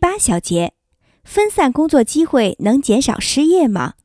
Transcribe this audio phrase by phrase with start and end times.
[0.00, 0.72] 八小节，
[1.24, 3.96] 分散工作机会能减少失业吗？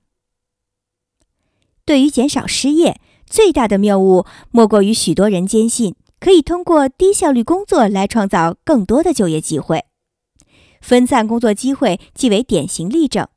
[1.85, 9.85] 对于减少失业，最大的谬误莫过于许多人坚信可以通过低效率工作来创造更多的就业机会。
[10.81, 13.29] 分散工作机会即为典型例证。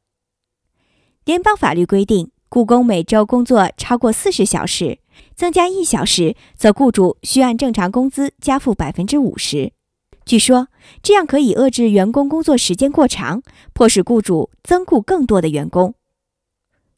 [1.24, 4.98] 联邦法律规定，雇工每周工作超过四十小时，
[5.36, 9.72] 增加一小时，则雇主需按正常工资加付百分之五十。
[10.28, 10.68] 据说
[11.02, 13.42] 这样可以遏制员工工作时间过长，
[13.72, 15.94] 迫使雇主增雇更多的员工。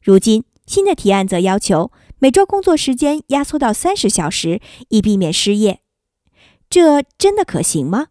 [0.01, 4.59] 如今，新的提案则要求每周工作时间压缩到三十小时，
[4.89, 5.79] 以避免失业。
[6.69, 8.07] 这真的可行吗？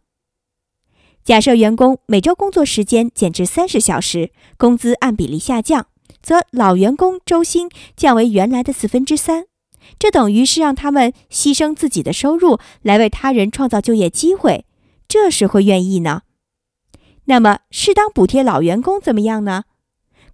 [1.23, 5.89] 假设员工每周工作时间减至三十小时，工资按比例下降，
[6.23, 9.45] 则老员工周薪降为原来的四分之三。
[9.99, 14.65] 这等于是让他们牺牲自己的收入来为他人创造就业机会。
[15.11, 16.23] 这时会愿意呢？
[17.25, 19.65] 那么适当补贴老员工怎么样呢？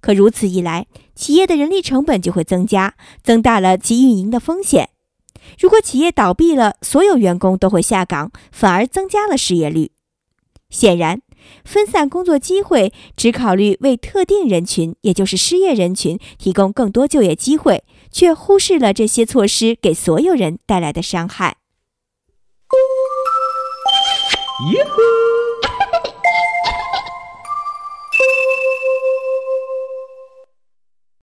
[0.01, 4.91] 可如此一来，企业的人力成本就会增加，增大了其运营的风险。
[5.59, 9.93] 如果企业倒闭了，所有员工都会下岗，反而增加了失业率。
[10.69, 11.23] 显然，
[11.65, 21.57] 分散工作机会只考虑为特定人群，也就是失业人群提供更多就业机会，却忽视了这些措施给所有人带来的伤害。
[24.59, 25.36] 咦?